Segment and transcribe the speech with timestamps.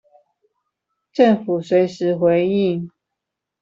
[1.13, 2.89] 政府隨時回應